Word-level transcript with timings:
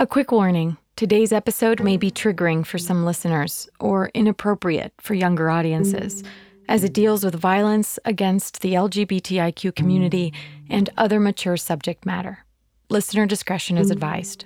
A 0.00 0.06
quick 0.06 0.30
warning 0.30 0.76
today's 0.94 1.32
episode 1.32 1.82
may 1.82 1.96
be 1.96 2.08
triggering 2.08 2.64
for 2.64 2.78
some 2.78 3.04
listeners 3.04 3.68
or 3.80 4.12
inappropriate 4.14 4.92
for 5.00 5.14
younger 5.14 5.50
audiences, 5.50 6.22
as 6.68 6.84
it 6.84 6.92
deals 6.92 7.24
with 7.24 7.34
violence 7.34 7.98
against 8.04 8.60
the 8.60 8.74
LGBTIQ 8.74 9.74
community 9.74 10.32
and 10.70 10.88
other 10.96 11.18
mature 11.18 11.56
subject 11.56 12.06
matter. 12.06 12.44
Listener 12.88 13.26
discretion 13.26 13.76
is 13.76 13.90
advised. 13.90 14.44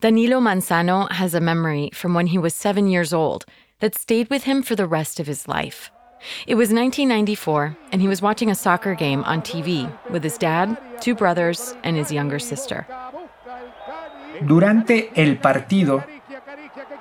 Danilo 0.00 0.38
Manzano 0.38 1.10
has 1.10 1.34
a 1.34 1.40
memory 1.40 1.90
from 1.92 2.14
when 2.14 2.28
he 2.28 2.38
was 2.38 2.54
seven 2.54 2.86
years 2.86 3.12
old 3.12 3.46
that 3.80 3.96
stayed 3.96 4.30
with 4.30 4.44
him 4.44 4.62
for 4.62 4.76
the 4.76 4.86
rest 4.86 5.18
of 5.18 5.26
his 5.26 5.48
life. 5.48 5.90
It 6.46 6.54
was 6.54 6.72
1994, 6.72 7.76
and 7.92 8.00
he 8.00 8.08
was 8.08 8.22
watching 8.22 8.50
a 8.50 8.54
soccer 8.54 8.94
game 8.94 9.22
on 9.24 9.42
TV 9.42 9.90
with 10.10 10.22
his 10.22 10.38
dad, 10.38 10.76
two 11.00 11.14
brothers, 11.14 11.74
and 11.84 11.96
his 11.96 12.10
younger 12.10 12.38
sister. 12.38 12.86
Durante 14.40 15.10
el 15.14 15.36
partido, 15.38 16.04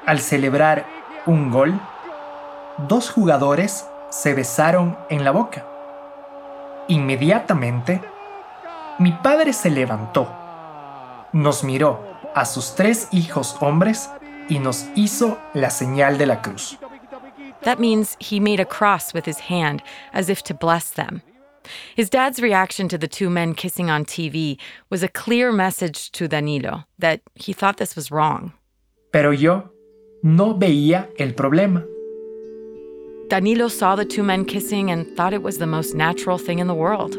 al 0.06 0.20
celebrar 0.20 0.86
un 1.26 1.50
gol, 1.52 1.80
dos 2.88 3.10
jugadores 3.10 3.86
se 4.10 4.34
besaron 4.34 4.98
en 5.10 5.24
la 5.24 5.32
boca. 5.32 5.66
Inmediatamente, 6.88 8.02
mi 9.00 9.12
padre 9.12 9.54
se 9.54 9.70
levantó, 9.70 10.28
nos 11.32 11.64
miró 11.64 12.02
a 12.36 12.46
sus 12.46 12.76
tres 12.76 13.08
hijos 13.12 13.56
hombres 13.62 14.10
y 14.50 14.60
nos 14.60 14.86
hizo 14.96 15.38
la 15.54 15.70
señal 15.70 16.18
de 16.18 16.26
la 16.26 16.42
cruz. 16.42 16.78
That 17.64 17.80
means 17.80 18.18
he 18.20 18.40
made 18.40 18.60
a 18.60 18.66
cross 18.66 19.14
with 19.14 19.26
his 19.26 19.40
hand 19.40 19.82
as 20.12 20.30
if 20.30 20.44
to 20.44 20.54
bless 20.54 20.92
them. 20.92 21.22
His 21.96 22.10
dad's 22.10 22.42
reaction 22.42 22.90
to 22.90 22.98
the 22.98 23.08
two 23.08 23.30
men 23.30 23.56
kissing 23.56 23.90
on 23.90 24.04
TV 24.04 24.58
was 24.90 25.02
a 25.02 25.08
clear 25.08 25.52
message 25.52 26.12
to 26.12 26.28
Danilo 26.28 26.84
that 27.00 27.22
he 27.36 27.54
thought 27.54 27.78
this 27.78 27.96
was 27.96 28.12
wrong. 28.12 28.52
Pero 29.14 29.32
yo 29.32 29.70
no 30.24 30.54
veía 30.54 31.08
el 31.20 31.32
problema. 31.32 31.88
Danilo 33.30 33.70
saw 33.70 33.96
the 33.96 34.04
two 34.04 34.24
men 34.24 34.44
kissing 34.44 34.92
and 34.92 35.08
thought 35.16 35.34
it 35.34 35.42
was 35.42 35.58
the 35.58 35.68
most 35.68 35.96
natural 35.96 36.38
thing 36.38 36.60
in 36.60 36.68
the 36.68 36.76
world. 36.76 37.16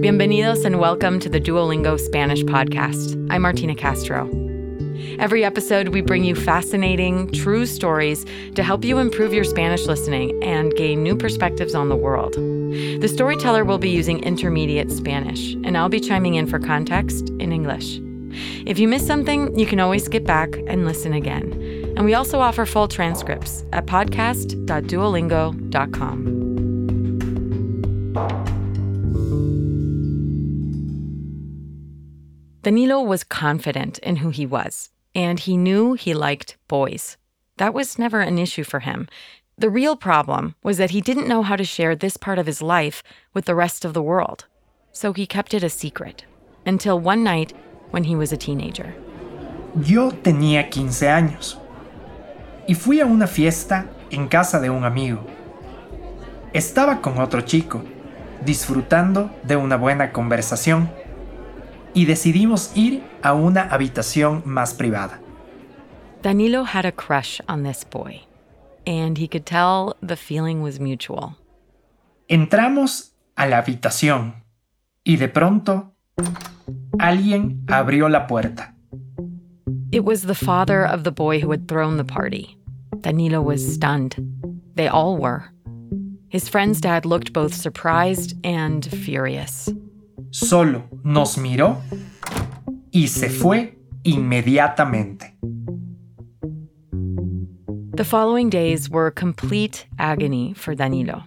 Bienvenidos 0.00 0.64
and 0.64 0.78
welcome 0.78 1.20
to 1.20 1.28
the 1.28 1.40
Duolingo 1.40 1.98
Spanish 1.98 2.42
podcast. 2.44 3.14
I'm 3.30 3.42
Martina 3.42 3.74
Castro. 3.74 4.45
Every 5.18 5.44
episode, 5.44 5.88
we 5.88 6.00
bring 6.00 6.24
you 6.24 6.34
fascinating, 6.34 7.30
true 7.32 7.66
stories 7.66 8.24
to 8.54 8.62
help 8.62 8.84
you 8.84 8.98
improve 8.98 9.32
your 9.32 9.44
Spanish 9.44 9.86
listening 9.86 10.42
and 10.42 10.74
gain 10.74 11.02
new 11.02 11.16
perspectives 11.16 11.74
on 11.74 11.88
the 11.88 11.96
world. 11.96 12.34
The 12.34 13.08
storyteller 13.08 13.64
will 13.64 13.78
be 13.78 13.90
using 13.90 14.22
intermediate 14.22 14.90
Spanish, 14.90 15.54
and 15.54 15.76
I'll 15.76 15.88
be 15.88 16.00
chiming 16.00 16.34
in 16.34 16.46
for 16.46 16.58
context 16.58 17.30
in 17.40 17.52
English. 17.52 18.00
If 18.66 18.78
you 18.78 18.88
miss 18.88 19.06
something, 19.06 19.58
you 19.58 19.66
can 19.66 19.80
always 19.80 20.04
skip 20.04 20.24
back 20.24 20.56
and 20.66 20.84
listen 20.84 21.12
again. 21.12 21.52
And 21.96 22.04
we 22.04 22.14
also 22.14 22.40
offer 22.40 22.66
full 22.66 22.88
transcripts 22.88 23.64
at 23.72 23.86
podcast.duolingo.com. 23.86 26.45
Danilo 32.66 33.00
was 33.00 33.22
confident 33.22 34.00
in 34.00 34.16
who 34.16 34.30
he 34.30 34.44
was 34.44 34.90
and 35.14 35.38
he 35.38 35.56
knew 35.56 35.92
he 35.94 36.12
liked 36.12 36.56
boys. 36.66 37.16
That 37.58 37.72
was 37.72 37.96
never 37.96 38.18
an 38.18 38.40
issue 38.40 38.64
for 38.64 38.80
him. 38.80 39.06
The 39.56 39.70
real 39.70 39.94
problem 39.94 40.56
was 40.64 40.76
that 40.78 40.90
he 40.90 41.00
didn't 41.00 41.28
know 41.28 41.42
how 41.42 41.54
to 41.54 41.62
share 41.62 41.94
this 41.94 42.16
part 42.16 42.40
of 42.40 42.46
his 42.46 42.60
life 42.60 43.04
with 43.32 43.44
the 43.44 43.54
rest 43.54 43.84
of 43.84 43.94
the 43.94 44.02
world. 44.02 44.46
So 44.90 45.12
he 45.12 45.28
kept 45.28 45.54
it 45.54 45.62
a 45.62 45.70
secret 45.70 46.24
until 46.66 46.98
one 46.98 47.22
night 47.22 47.52
when 47.92 48.02
he 48.02 48.16
was 48.16 48.32
a 48.32 48.36
teenager. 48.36 48.96
Yo 49.80 50.10
tenía 50.10 50.68
15 50.68 51.06
años 51.06 51.58
y 52.66 52.74
fui 52.74 52.98
a 52.98 53.06
una 53.06 53.28
fiesta 53.28 53.86
en 54.10 54.26
casa 54.26 54.58
de 54.58 54.70
un 54.70 54.82
amigo. 54.82 55.24
Estaba 56.52 57.00
con 57.00 57.20
otro 57.20 57.42
chico, 57.42 57.84
disfrutando 58.44 59.30
de 59.44 59.54
una 59.54 59.76
buena 59.76 60.10
conversación 60.10 60.90
y 61.96 62.04
decidimos 62.04 62.70
ir 62.76 63.02
a 63.22 63.32
una 63.32 63.62
habitación 63.62 64.42
más 64.44 64.74
privada. 64.74 65.18
Danilo 66.22 66.62
had 66.62 66.84
a 66.84 66.92
crush 66.92 67.40
on 67.48 67.62
this 67.62 67.84
boy, 67.84 68.20
and 68.86 69.16
he 69.16 69.26
could 69.26 69.46
tell 69.46 69.96
the 70.02 70.16
feeling 70.16 70.60
was 70.60 70.78
mutual. 70.78 71.36
Entramos 72.28 73.14
a 73.34 73.46
la 73.46 73.62
habitación 73.62 74.44
y 75.04 75.16
de 75.16 75.28
pronto 75.28 75.94
alguien 76.98 77.64
abrió 77.66 78.10
la 78.10 78.26
puerta. 78.26 78.74
It 79.90 80.04
was 80.04 80.22
the 80.22 80.34
father 80.34 80.84
of 80.84 81.04
the 81.04 81.12
boy 81.12 81.40
who 81.40 81.50
had 81.50 81.66
thrown 81.66 81.96
the 81.96 82.04
party. 82.04 82.58
Danilo 83.00 83.40
was 83.40 83.64
stunned. 83.74 84.16
They 84.74 84.88
all 84.88 85.16
were. 85.16 85.50
His 86.28 86.46
friend's 86.50 86.80
dad 86.80 87.06
looked 87.06 87.32
both 87.32 87.54
surprised 87.54 88.34
and 88.44 88.84
furious. 88.84 89.70
Solo 90.30 90.84
nos 91.02 91.38
miró 91.38 91.78
y 92.90 93.08
se 93.08 93.28
fue 93.28 93.78
inmediatamente. 94.02 95.36
The 97.94 98.04
following 98.04 98.50
days 98.50 98.90
were 98.90 99.10
complete 99.10 99.86
agony 99.98 100.52
for 100.54 100.74
Danilo. 100.74 101.24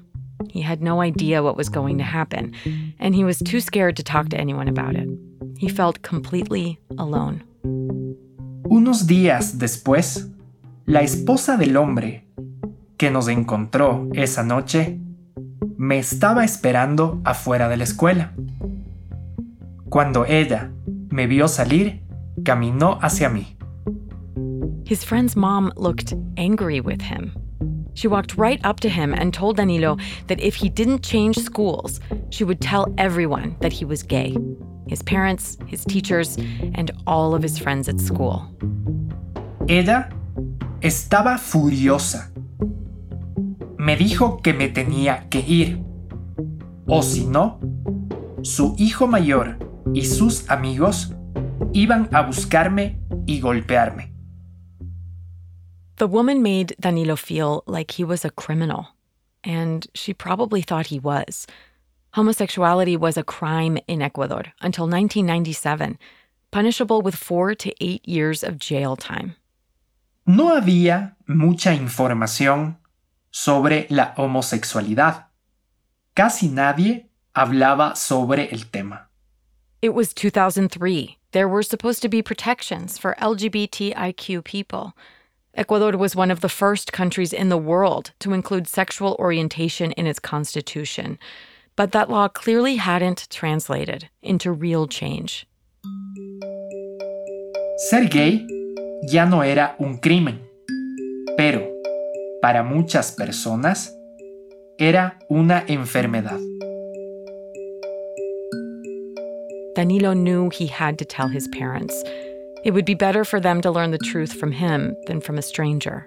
He 0.49 0.61
had 0.61 0.81
no 0.81 1.01
idea 1.01 1.41
what 1.41 1.57
was 1.57 1.69
going 1.69 1.97
to 1.97 2.03
happen, 2.03 2.53
and 2.99 3.15
he 3.15 3.23
was 3.23 3.39
too 3.39 3.59
scared 3.59 3.95
to 3.97 4.03
talk 4.03 4.29
to 4.29 4.37
anyone 4.37 4.67
about 4.67 4.95
it. 4.95 5.09
He 5.57 5.67
felt 5.67 6.01
completely 6.01 6.79
alone. 6.97 7.43
Unos 8.69 9.07
días 9.07 9.57
después, 9.57 10.29
la 10.85 11.01
esposa 11.01 11.57
del 11.57 11.75
hombre 11.75 12.25
que 12.97 13.09
nos 13.09 13.27
encontró 13.27 14.07
esa 14.13 14.43
noche 14.43 14.99
me 15.77 15.97
estaba 15.97 16.43
esperando 16.43 17.19
afuera 17.23 17.67
de 17.67 17.77
la 17.77 17.83
escuela. 17.83 18.33
Cuando 19.89 20.23
ella 20.25 20.71
me 21.09 21.25
vio 21.25 21.47
salir, 21.47 22.01
caminó 22.43 22.99
hacia 23.01 23.29
mí. 23.29 23.55
His 24.85 25.03
friend's 25.03 25.35
mom 25.35 25.71
looked 25.75 26.13
angry 26.37 26.79
with 26.79 27.01
him. 27.01 27.33
She 27.95 28.07
walked 28.07 28.37
right 28.37 28.59
up 28.63 28.79
to 28.81 28.89
him 28.89 29.13
and 29.13 29.33
told 29.33 29.57
Danilo 29.57 29.97
that 30.27 30.39
if 30.39 30.55
he 30.55 30.69
didn't 30.69 31.03
change 31.03 31.37
schools, 31.37 31.99
she 32.29 32.43
would 32.43 32.61
tell 32.61 32.93
everyone 32.97 33.55
that 33.61 33.73
he 33.73 33.85
was 33.85 34.03
gay 34.03 34.35
his 34.89 35.03
parents, 35.03 35.55
his 35.67 35.85
teachers, 35.85 36.35
and 36.73 36.91
all 37.05 37.35
of 37.35 37.43
his 37.43 37.59
friends 37.59 37.87
at 37.87 37.99
school. 37.99 38.47
Ella 39.67 40.09
estaba 40.81 41.37
furiosa. 41.37 42.31
Me 43.77 43.95
dijo 43.95 44.41
que 44.41 44.53
me 44.53 44.69
tenía 44.69 45.29
que 45.29 45.41
ir. 45.41 45.79
O 46.87 47.03
si 47.03 47.27
no, 47.27 47.59
su 48.41 48.75
hijo 48.79 49.05
mayor 49.05 49.68
y 49.93 50.05
sus 50.05 50.49
amigos 50.49 51.13
iban 51.73 52.09
a 52.13 52.21
buscarme 52.21 52.99
y 53.25 53.39
golpearme. 53.39 54.13
The 55.97 56.07
woman 56.07 56.41
made 56.41 56.75
Danilo 56.79 57.15
feel 57.15 57.63
like 57.67 57.91
he 57.91 58.05
was 58.05 58.23
a 58.23 58.29
criminal, 58.29 58.87
and 59.43 59.85
she 59.93 60.13
probably 60.13 60.61
thought 60.61 60.87
he 60.87 60.99
was. 60.99 61.45
Homosexuality 62.11 62.95
was 62.97 63.17
a 63.17 63.23
crime 63.23 63.77
in 63.87 64.01
Ecuador 64.01 64.53
until 64.61 64.85
1997, 64.85 65.97
punishable 66.51 67.01
with 67.01 67.15
four 67.15 67.53
to 67.55 67.71
eight 67.81 68.07
years 68.07 68.43
of 68.43 68.57
jail 68.57 68.95
time. 68.95 69.35
No 70.25 70.55
había 70.55 71.17
mucha 71.27 71.73
información 71.73 72.77
sobre 73.31 73.87
la 73.89 74.13
homosexualidad. 74.15 75.27
Casi 76.13 76.47
nadie 76.47 77.09
hablaba 77.33 77.95
sobre 77.95 78.49
el 78.51 78.69
tema. 78.71 79.08
It 79.81 79.93
was 79.93 80.13
2003. 80.13 81.17
There 81.31 81.47
were 81.47 81.63
supposed 81.63 82.01
to 82.01 82.09
be 82.09 82.21
protections 82.21 82.97
for 82.97 83.15
LGBTIQ 83.21 84.43
people. 84.43 84.93
Ecuador 85.53 85.97
was 85.97 86.17
one 86.17 86.31
of 86.31 86.41
the 86.41 86.49
first 86.49 86.91
countries 86.91 87.31
in 87.31 87.47
the 87.47 87.57
world 87.57 88.11
to 88.19 88.33
include 88.33 88.67
sexual 88.67 89.15
orientation 89.19 89.93
in 89.93 90.05
its 90.05 90.19
constitution, 90.19 91.17
but 91.77 91.93
that 91.93 92.09
law 92.09 92.27
clearly 92.27 92.75
hadn't 92.75 93.29
translated 93.29 94.09
into 94.21 94.51
real 94.51 94.85
change. 94.85 95.47
Ser 97.89 98.05
gay 98.05 98.45
ya 99.03 99.23
no 99.23 99.39
era 99.39 99.75
un 99.79 99.97
crimen, 99.99 100.41
pero 101.37 101.73
para 102.41 102.63
muchas 102.63 103.15
personas 103.15 103.89
era 104.77 105.17
una 105.31 105.63
enfermedad. 105.69 106.48
Danilo 109.79 110.11
knew 110.11 110.49
he 110.49 110.67
had 110.67 110.99
to 110.99 111.05
tell 111.05 111.29
his 111.29 111.47
parents. 111.47 111.95
It 112.65 112.71
would 112.73 112.83
be 112.83 112.95
better 112.95 113.23
for 113.23 113.39
them 113.39 113.61
to 113.61 113.71
learn 113.71 113.91
the 113.91 114.07
truth 114.11 114.33
from 114.33 114.51
him 114.51 114.93
than 115.07 115.21
from 115.21 115.37
a 115.37 115.41
stranger. 115.41 116.05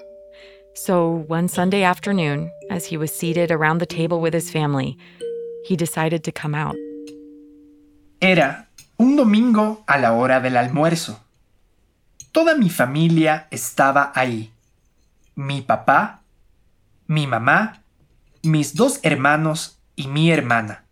So 0.75 1.25
one 1.27 1.49
Sunday 1.49 1.83
afternoon, 1.83 2.53
as 2.69 2.85
he 2.85 2.99
was 2.99 3.11
seated 3.11 3.51
around 3.51 3.79
the 3.79 3.87
table 3.87 4.21
with 4.21 4.35
his 4.35 4.51
family, 4.51 4.99
he 5.65 5.75
decided 5.75 6.23
to 6.25 6.33
come 6.33 6.55
out. 6.55 6.77
Era 8.21 8.69
un 8.99 9.17
domingo 9.17 9.85
a 9.89 9.99
la 9.99 10.13
hora 10.13 10.39
del 10.43 10.59
almuerzo. 10.59 11.17
Toda 12.31 12.55
mi 12.55 12.69
familia 12.69 13.47
estaba 13.51 14.13
ahí. 14.15 14.51
Mi 15.35 15.63
papá, 15.63 16.21
mi 17.09 17.25
mamá, 17.25 17.79
mis 18.43 18.75
dos 18.75 19.01
hermanos 19.03 19.79
y 19.97 20.09
mi 20.09 20.31
hermana. 20.31 20.83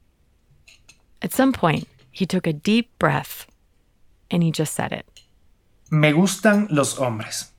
At 1.21 1.35
some 1.35 1.53
point, 1.53 1.87
he 2.11 2.27
took 2.27 2.47
a 2.47 2.53
deep 2.53 2.91
breath 2.99 3.47
and 4.31 4.43
he 4.43 4.51
just 4.51 4.75
said 4.75 4.93
it. 4.93 5.07
Me 5.91 6.13
gustan 6.13 6.69
los 6.71 6.99
hombres. 6.99 7.53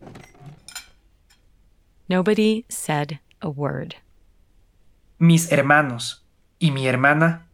Nobody 2.08 2.66
said 2.70 3.20
a 3.42 3.50
word. 3.50 3.96
Mis 5.20 5.52
hermanos 5.52 6.24
y 6.60 6.72
mi 6.72 6.88
hermana 6.88 7.48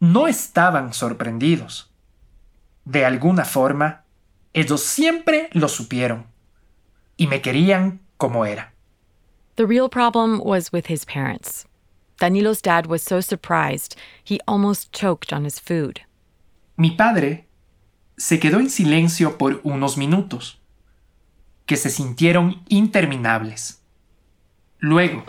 no 0.00 0.26
estaban 0.26 0.92
sorprendidos. 0.92 1.90
De 2.84 3.04
alguna 3.04 3.44
forma, 3.44 4.04
ellos 4.52 4.82
siempre 4.82 5.48
lo 5.52 5.68
supieron 5.68 6.26
y 7.16 7.26
me 7.26 7.40
querían 7.40 8.00
como 8.18 8.44
era. 8.44 8.72
The 9.56 9.66
real 9.66 9.88
problem 9.88 10.40
was 10.40 10.72
with 10.72 10.86
his 10.86 11.04
parents. 11.04 11.64
Danilo's 12.18 12.60
dad 12.60 12.86
was 12.86 13.02
so 13.02 13.20
surprised, 13.20 13.96
he 14.22 14.40
almost 14.46 14.92
choked 14.92 15.32
on 15.32 15.44
his 15.44 15.58
food. 15.58 16.00
Mi 16.76 16.90
padre 16.90 17.46
se 18.16 18.40
quedó 18.40 18.58
en 18.58 18.68
silencio 18.68 19.38
por 19.38 19.60
unos 19.62 19.96
minutos, 19.96 20.60
que 21.66 21.76
se 21.76 21.88
sintieron 21.88 22.62
interminables. 22.68 23.80
Luego, 24.78 25.24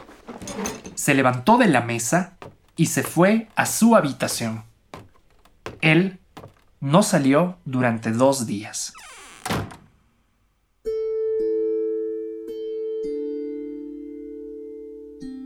se 0.95 1.13
levantó 1.13 1.57
de 1.57 1.67
la 1.67 1.81
mesa 1.81 2.37
y 2.75 2.87
se 2.87 3.03
fue 3.03 3.47
a 3.55 3.65
su 3.65 3.95
habitación. 3.95 4.63
Él 5.81 6.19
no 6.79 7.03
salió 7.03 7.57
durante 7.65 8.11
dos 8.11 8.47
días. 8.47 8.93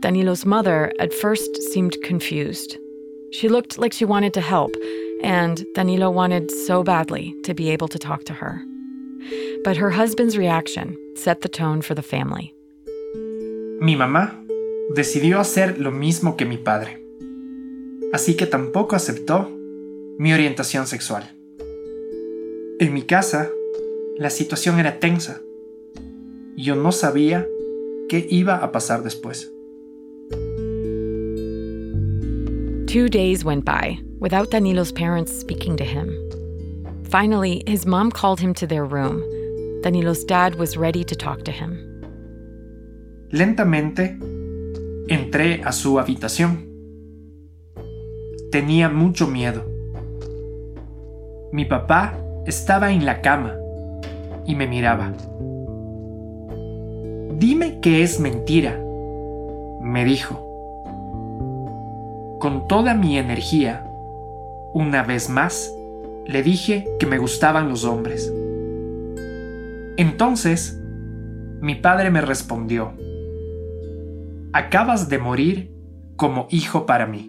Danilo's 0.00 0.46
mother 0.46 0.92
at 0.98 1.12
first 1.12 1.56
seemed 1.72 1.94
confused. 2.02 2.78
She 3.32 3.50
looked 3.50 3.78
like 3.78 3.92
she 3.92 4.06
wanted 4.06 4.32
to 4.32 4.40
help, 4.40 4.74
and 5.22 5.64
Danilo 5.74 6.10
wanted 6.10 6.50
so 6.50 6.82
badly 6.82 7.34
to 7.44 7.54
be 7.54 7.70
able 7.70 7.88
to 7.88 7.98
talk 7.98 8.24
to 8.24 8.32
her. 8.32 8.62
But 9.64 9.76
her 9.76 9.90
husband's 9.90 10.36
reaction 10.36 10.96
set 11.16 11.42
the 11.42 11.48
tone 11.48 11.82
for 11.82 11.94
the 11.94 12.02
family. 12.02 12.54
Mi 13.80 13.96
mamá 13.96 14.34
decidió 14.94 15.40
hacer 15.40 15.78
lo 15.78 15.90
mismo 15.90 16.36
que 16.36 16.46
mi 16.46 16.56
padre, 16.56 17.02
así 18.12 18.36
que 18.36 18.46
tampoco 18.46 18.96
aceptó 18.96 19.48
mi 20.18 20.32
orientación 20.32 20.86
sexual. 20.86 21.24
En 22.78 22.94
mi 22.94 23.02
casa, 23.02 23.50
la 24.16 24.30
situación 24.30 24.78
era 24.78 24.98
tensa. 24.98 25.40
Yo 26.56 26.76
no 26.76 26.92
sabía 26.92 27.46
qué 28.08 28.26
iba 28.30 28.56
a 28.56 28.72
pasar 28.72 29.02
después. 29.02 29.50
Two 32.86 33.08
days 33.08 33.44
went 33.44 33.64
by 33.64 34.00
without 34.20 34.50
Danilo's 34.50 34.92
parents 34.92 35.32
speaking 35.32 35.76
to 35.76 35.84
him. 35.84 36.08
Finally, 37.10 37.62
his 37.66 37.86
mom 37.86 38.10
called 38.10 38.38
him 38.38 38.54
to 38.54 38.66
their 38.66 38.84
room. 38.84 39.22
Danilo's 39.82 40.24
dad 40.24 40.54
was 40.54 40.76
ready 40.76 41.02
to 41.02 41.16
talk 41.16 41.42
to 41.44 41.50
him. 41.50 41.76
Lentamente, 43.32 44.16
entré 45.08 45.62
a 45.64 45.72
su 45.72 45.98
habitación. 45.98 46.68
Tenía 48.52 48.88
mucho 48.88 49.26
miedo. 49.26 49.64
Mi 51.52 51.64
papá 51.64 52.14
estaba 52.46 52.92
en 52.92 53.04
la 53.04 53.20
cama 53.22 53.56
y 54.46 54.54
me 54.54 54.66
miraba. 54.66 55.12
Dime 57.38 57.80
que 57.80 58.02
es 58.02 58.20
mentira, 58.20 58.78
me 59.82 60.04
dijo 60.04 60.50
con 62.40 62.66
toda 62.66 62.94
mi 62.94 63.18
energía, 63.18 63.86
una 64.74 65.02
vez 65.02 65.28
más, 65.28 65.72
le 66.26 66.42
dije 66.42 66.86
que 66.98 67.06
me 67.06 67.18
gustaban 67.18 67.68
los 67.68 67.84
hombres. 67.84 68.32
Entonces, 69.96 70.78
mi 71.60 71.74
padre 71.74 72.10
me 72.10 72.20
respondió, 72.20 72.94
acabas 74.52 75.08
de 75.08 75.18
morir 75.18 75.70
como 76.16 76.46
hijo 76.50 76.86
para 76.86 77.06
mí. 77.06 77.28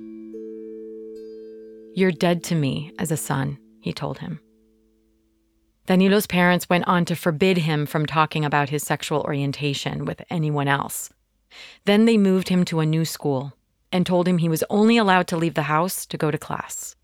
You're 1.95 2.11
dead 2.11 2.43
to 2.43 2.55
me 2.55 2.93
as 2.97 3.11
a 3.11 3.17
son, 3.17 3.57
he 3.81 3.91
told 3.91 4.19
him. 4.19 4.39
Danilo's 5.87 6.27
parents 6.27 6.69
went 6.69 6.87
on 6.87 7.03
to 7.05 7.15
forbid 7.15 7.57
him 7.57 7.85
from 7.85 8.05
talking 8.05 8.45
about 8.45 8.69
his 8.69 8.83
sexual 8.83 9.21
orientation 9.21 10.05
with 10.05 10.21
anyone 10.29 10.67
else. 10.67 11.09
Then 11.85 12.05
they 12.05 12.17
moved 12.17 12.47
him 12.49 12.63
to 12.65 12.79
a 12.79 12.85
new 12.85 13.03
school 13.03 13.53
and 13.91 14.05
told 14.05 14.27
him 14.27 14.37
he 14.37 14.47
was 14.47 14.63
only 14.69 14.97
allowed 14.97 15.27
to 15.27 15.37
leave 15.37 15.55
the 15.55 15.63
house 15.63 16.05
to 16.05 16.17
go 16.17 16.31
to 16.31 16.37
class. 16.37 16.95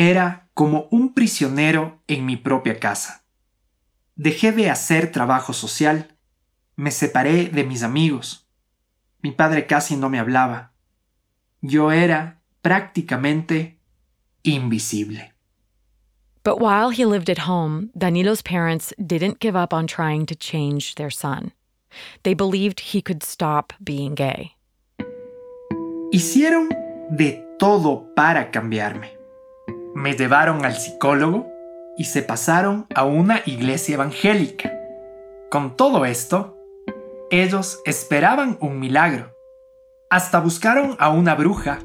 Era 0.00 0.48
como 0.54 0.88
un 0.90 1.12
prisionero 1.12 2.00
en 2.08 2.24
mi 2.24 2.38
propia 2.38 2.80
casa. 2.80 3.22
Dejé 4.16 4.50
de 4.50 4.70
hacer 4.70 5.12
trabajo 5.12 5.52
social, 5.52 6.16
me 6.74 6.90
separé 6.90 7.50
de 7.50 7.64
mis 7.64 7.82
amigos. 7.82 8.48
Mi 9.20 9.30
padre 9.30 9.66
casi 9.66 9.96
no 9.96 10.08
me 10.08 10.18
hablaba. 10.18 10.72
Yo 11.60 11.92
era 11.92 12.40
prácticamente 12.62 13.78
invisible. 14.42 15.34
But 16.44 16.58
while 16.62 16.88
he 16.88 17.04
lived 17.04 17.28
at 17.28 17.46
home, 17.46 17.90
Danilo's 17.94 18.40
parents 18.40 18.94
didn't 18.96 19.38
give 19.38 19.54
up 19.54 19.74
on 19.74 19.86
trying 19.86 20.24
to 20.24 20.34
change 20.34 20.94
their 20.94 21.10
son. 21.10 21.52
They 22.22 22.32
believed 22.32 22.94
he 22.94 23.02
could 23.02 23.22
stop 23.22 23.74
being 23.84 24.14
gay. 24.14 24.52
Hicieron 26.10 26.70
de 27.10 27.44
todo 27.58 28.14
para 28.16 28.50
cambiarme. 28.50 29.19
Me 30.00 30.14
llevaron 30.14 30.64
al 30.64 30.76
psicólogo 30.76 31.52
y 31.98 32.04
se 32.04 32.22
pasaron 32.22 32.86
a 32.94 33.04
una 33.04 33.42
iglesia 33.44 33.96
evangélica. 33.96 34.72
Con 35.50 35.76
todo 35.76 36.06
esto, 36.06 36.56
ellos 37.30 37.82
esperaban 37.84 38.56
un 38.62 38.80
milagro. 38.80 39.36
Hasta 40.08 40.40
buscaron 40.40 40.96
a 40.98 41.10
una 41.10 41.34
bruja 41.34 41.80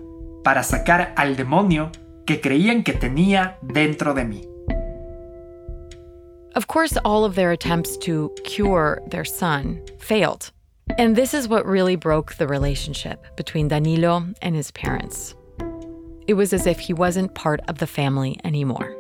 para 0.46 0.64
sacar 0.64 1.14
al 1.18 1.36
demonio 1.36 1.92
que 2.26 2.40
creían 2.40 2.84
que 2.84 2.94
tenía 2.94 3.57
dentro 3.62 4.14
de 4.14 4.24
mí. 4.24 4.48
Of 6.56 6.68
course, 6.68 6.98
all 7.04 7.26
of 7.26 7.36
their 7.36 7.52
attempts 7.52 7.98
to 8.06 8.34
cure 8.45 9.02
their 9.10 9.26
son 9.26 9.81
failed. 10.00 10.54
And 10.98 11.18
this 11.18 11.34
is 11.34 11.50
what 11.50 11.66
really 11.66 11.98
broke 11.98 12.36
the 12.36 12.48
relationship 12.48 13.36
between 13.36 13.68
Danilo 13.68 14.24
and 14.42 14.56
his 14.56 14.72
parents. 14.72 15.36
It 16.28 16.34
was 16.34 16.54
as 16.54 16.66
if 16.66 16.80
he 16.80 16.94
wasn't 16.94 17.36
part 17.36 17.62
of 17.68 17.78
the 17.78 17.88
family 17.88 18.40
anymore. 18.44 18.96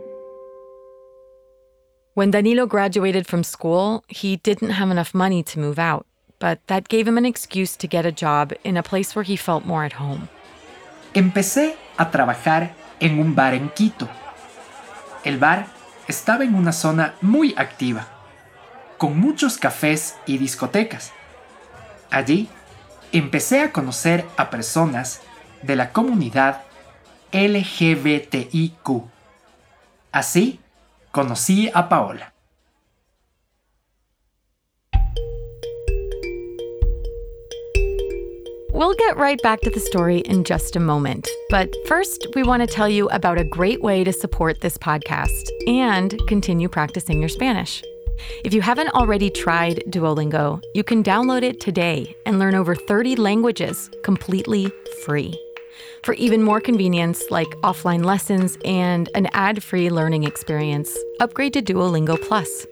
When 2.13 2.31
Danilo 2.31 2.67
graduated 2.67 3.25
from 3.27 3.43
school, 3.43 4.03
he 4.07 4.37
didn't 4.37 4.69
have 4.69 4.91
enough 4.91 5.13
money 5.13 5.41
to 5.43 5.59
move 5.59 5.79
out, 5.79 6.05
but 6.39 6.59
that 6.67 6.87
gave 6.87 7.07
him 7.07 7.17
an 7.17 7.25
excuse 7.25 7.75
to 7.77 7.87
get 7.87 8.05
a 8.05 8.11
job 8.11 8.53
in 8.63 8.77
a 8.77 8.83
place 8.83 9.15
where 9.15 9.23
he 9.23 9.35
felt 9.35 9.65
more 9.65 9.83
at 9.83 9.93
home. 9.93 10.29
Empecé 11.13 11.75
a 11.97 12.11
trabajar 12.11 12.75
en 12.99 13.19
un 13.19 13.33
bar 13.33 13.53
en 13.53 13.69
Quito. 13.69 14.07
El 15.23 15.39
bar 15.39 15.67
estaba 16.07 16.43
en 16.43 16.53
una 16.53 16.71
zona 16.71 17.15
muy 17.21 17.55
activa, 17.57 18.07
con 18.97 19.19
muchos 19.19 19.57
cafés 19.57 20.15
y 20.27 20.37
discotecas. 20.37 21.11
Allí 22.11 22.47
empecé 23.11 23.61
a 23.61 23.71
conocer 23.71 24.25
a 24.37 24.51
personas 24.51 25.21
de 25.63 25.75
la 25.75 25.91
comunidad 25.91 26.64
LGBTIQ. 27.35 29.03
Así 30.13 30.57
conocí 31.11 31.69
a 31.73 31.83
Paola. 31.89 32.31
We'll 38.71 38.93
get 38.93 39.17
right 39.17 39.41
back 39.41 39.61
to 39.61 39.69
the 39.69 39.79
story 39.79 40.19
in 40.19 40.45
just 40.45 40.75
a 40.75 40.79
moment. 40.79 41.29
But 41.49 41.69
first, 41.87 42.27
we 42.35 42.43
want 42.43 42.61
to 42.61 42.67
tell 42.67 42.89
you 42.89 43.09
about 43.09 43.37
a 43.37 43.43
great 43.43 43.81
way 43.81 44.03
to 44.05 44.13
support 44.13 44.61
this 44.61 44.77
podcast 44.77 45.49
and 45.67 46.17
continue 46.27 46.69
practicing 46.69 47.19
your 47.19 47.29
Spanish. 47.29 47.83
If 48.45 48.53
you 48.53 48.61
haven't 48.61 48.93
already 48.93 49.29
tried 49.29 49.83
Duolingo, 49.89 50.61
you 50.73 50.83
can 50.83 51.03
download 51.03 51.43
it 51.43 51.59
today 51.59 52.15
and 52.25 52.39
learn 52.39 52.55
over 52.55 52.75
30 52.75 53.17
languages 53.17 53.89
completely 54.03 54.71
free. 55.05 55.37
For 56.03 56.13
even 56.15 56.41
more 56.43 56.61
convenience, 56.61 57.23
like 57.29 57.49
offline 57.63 58.03
lessons 58.03 58.57
and 58.65 59.09
an 59.15 59.27
ad-free 59.33 59.89
learning 59.89 60.23
experience, 60.23 60.97
upgrade 61.19 61.53
to 61.53 61.61
Duolingo 61.61 62.21
Plus. 62.21 62.65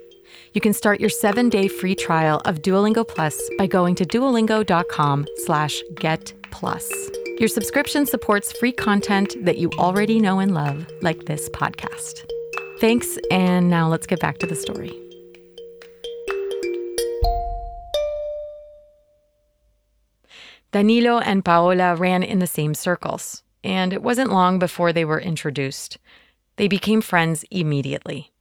You 0.54 0.62
can 0.62 0.74
start 0.74 1.00
your 1.00 1.10
seven-day 1.10 1.68
free 1.68 1.96
trial 1.96 2.42
of 2.46 2.62
Duolingo 2.62 3.08
Plus 3.08 3.42
by 3.58 3.68
going 3.68 3.96
to 3.96 4.06
duolingo.com 4.06 5.26
slash 5.46 5.82
get 5.96 6.34
plus. 6.52 6.92
Your 7.40 7.50
subscription 7.50 8.06
supports 8.06 8.52
free 8.52 8.72
content 8.72 9.36
that 9.44 9.58
you 9.58 9.72
already 9.80 10.20
know 10.20 10.40
and 10.40 10.54
love, 10.54 10.86
like 11.02 11.26
this 11.26 11.50
podcast. 11.50 12.24
Thanks, 12.80 13.18
and 13.32 13.70
now 13.70 13.88
let's 13.88 14.06
get 14.06 14.20
back 14.20 14.38
to 14.40 14.46
the 14.46 14.56
story. 14.56 14.92
Danilo 20.74 21.20
and 21.20 21.46
Paola 21.46 21.96
ran 21.96 22.24
in 22.24 22.40
the 22.40 22.48
same 22.48 22.74
circles, 22.74 23.44
and 23.64 23.94
it 23.94 24.02
wasn't 24.02 24.32
long 24.32 24.58
before 24.58 24.92
they 24.92 25.06
were 25.06 25.22
introduced. 25.22 26.00
They 26.56 26.68
became 26.68 27.00
friends 27.00 27.46
immediately. 27.52 28.32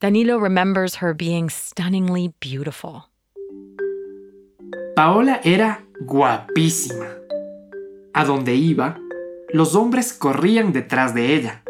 Danilo 0.00 0.38
remembers 0.38 0.96
her 0.96 1.12
being 1.12 1.50
stunningly 1.50 2.32
beautiful. 2.40 3.10
Paola 4.96 5.40
era 5.44 5.84
guapísima. 6.06 7.18
A 8.14 8.24
donde 8.24 8.54
iba, 8.54 8.98
los 9.52 9.74
hombres 9.74 10.14
corrían 10.14 10.72
detrás 10.72 11.12
de 11.12 11.34
ella. 11.34 11.64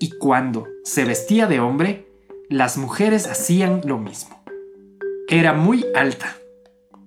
Y 0.00 0.10
cuando 0.18 0.66
se 0.82 1.04
vestía 1.04 1.46
de 1.46 1.60
hombre, 1.60 2.08
las 2.50 2.76
mujeres 2.76 3.28
hacían 3.28 3.82
lo 3.84 3.98
mismo. 3.98 4.42
Era 5.28 5.52
muy 5.52 5.86
alta. 5.94 6.36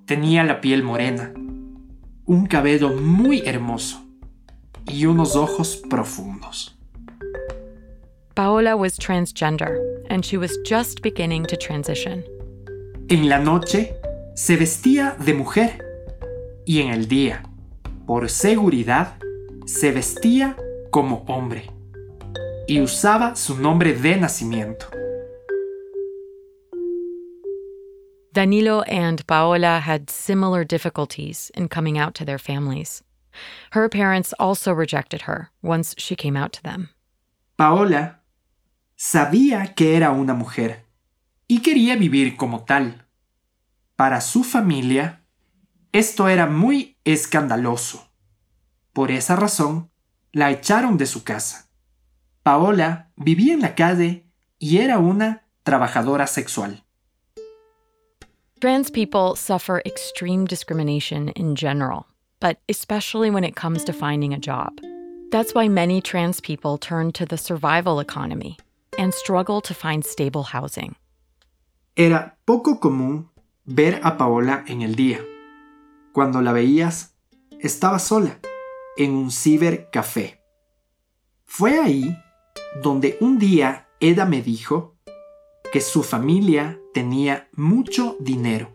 Tenía 0.06 0.46
la 0.46 0.62
piel 0.62 0.84
morena, 0.84 1.34
un 2.30 2.46
cabello 2.46 2.90
muy 2.90 3.42
hermoso 3.44 4.06
y 4.86 5.08
unos 5.08 5.36
ojos 5.36 5.82
profundos. 5.90 6.78
Paola 8.36 8.76
was 8.76 9.00
transgender 9.00 9.80
and 10.12 10.24
she 10.24 10.38
was 10.38 10.56
just 10.64 11.02
beginning 11.02 11.44
to 11.48 11.58
transition. 11.58 12.24
En 13.08 13.28
la 13.30 13.40
noche 13.40 13.96
se 14.36 14.58
vestía 14.58 15.16
de 15.26 15.34
mujer 15.34 15.84
y 16.66 16.82
en 16.82 16.90
el 16.90 17.08
día, 17.08 17.42
por 18.06 18.30
seguridad, 18.30 19.16
se 19.66 19.92
vestía 19.92 20.56
como 20.92 21.26
hombre 21.28 21.72
y 22.68 22.80
usaba 22.80 23.36
su 23.36 23.58
nombre 23.58 23.96
de 23.96 24.18
nacimiento. 24.18 24.86
Danilo 28.40 28.84
and 28.84 29.28
Paola 29.28 29.82
had 29.82 30.10
similar 30.10 30.64
difficulties 30.64 31.52
in 31.56 31.68
coming 31.68 31.98
out 31.98 32.16
to 32.16 32.24
their 32.24 32.40
families. 32.40 33.04
Her 33.72 33.90
parents 33.90 34.34
also 34.40 34.72
rejected 34.72 35.24
her 35.24 35.52
once 35.62 35.94
she 35.98 36.16
came 36.16 36.38
out 36.38 36.54
to 36.54 36.64
them. 36.64 36.88
Paola 37.58 38.22
sabía 38.96 39.76
que 39.76 39.98
era 39.98 40.12
una 40.12 40.34
mujer 40.34 40.86
y 41.50 41.60
quería 41.60 41.98
vivir 41.98 42.38
como 42.38 42.64
tal. 42.64 43.08
Para 43.98 44.22
su 44.22 44.46
familia, 44.46 45.20
esto 45.92 46.30
era 46.30 46.46
muy 46.46 46.96
escandaloso. 47.04 48.08
Por 48.94 49.12
esa 49.12 49.36
razón, 49.36 49.92
la 50.32 50.50
echaron 50.50 50.98
de 50.98 51.08
su 51.08 51.26
casa. 51.26 51.68
Paola 52.44 53.12
vivía 53.18 53.54
en 53.54 53.60
la 53.60 53.76
calle 53.76 54.32
y 54.60 54.78
era 54.78 54.98
una 54.98 55.44
trabajadora 55.64 56.26
sexual. 56.26 56.86
Trans 58.62 58.90
people 58.90 59.38
suffer 59.38 59.82
extreme 59.86 60.44
discrimination 60.44 61.30
in 61.30 61.56
general, 61.56 62.08
but 62.42 62.60
especially 62.68 63.30
when 63.30 63.46
it 63.46 63.56
comes 63.56 63.86
to 63.86 63.94
finding 63.94 64.34
a 64.34 64.38
job. 64.38 64.82
That's 65.32 65.54
why 65.56 65.70
many 65.70 66.02
trans 66.02 66.42
people 66.42 66.78
turn 66.78 67.14
to 67.14 67.26
the 67.26 67.38
survival 67.38 68.02
economy 68.02 68.58
and 68.98 69.14
struggle 69.14 69.62
to 69.62 69.74
find 69.74 70.04
stable 70.04 70.44
housing. 70.44 70.98
Era 71.96 72.36
poco 72.46 72.76
común 72.76 73.30
ver 73.66 74.02
a 74.04 74.18
Paola 74.18 74.66
en 74.68 74.82
el 74.82 74.94
día. 74.94 75.24
Cuando 76.12 76.42
la 76.42 76.52
veías, 76.52 77.14
estaba 77.62 77.98
sola, 77.98 78.40
en 78.98 79.12
un 79.12 79.32
cibercafé. 79.32 80.42
Fue 81.46 81.80
ahí 81.80 82.14
donde 82.84 83.18
un 83.22 83.40
día 83.40 83.88
Eda 84.02 84.26
me 84.26 84.42
dijo 84.42 84.96
que 85.72 85.80
su 85.80 86.04
familia 86.04 86.79
tenía 86.94 87.46
mucho 87.56 88.16
dinero. 88.24 88.68